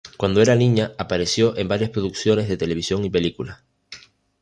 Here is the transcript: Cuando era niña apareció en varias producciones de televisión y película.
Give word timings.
Cuando 0.17 0.41
era 0.41 0.55
niña 0.55 0.93
apareció 0.97 1.55
en 1.59 1.67
varias 1.67 1.91
producciones 1.91 2.49
de 2.49 2.57
televisión 2.57 3.05
y 3.05 3.11
película. 3.11 3.63